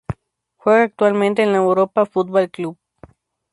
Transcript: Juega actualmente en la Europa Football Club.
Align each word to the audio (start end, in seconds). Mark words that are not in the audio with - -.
Juega 0.57 0.81
actualmente 0.81 1.43
en 1.43 1.51
la 1.51 1.59
Europa 1.59 2.07
Football 2.07 2.49
Club. 2.49 2.75